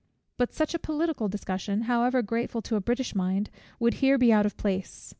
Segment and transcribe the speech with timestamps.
[0.35, 4.47] But such a political discussion, however grateful to a British mind, would here be out
[4.47, 5.09] of place.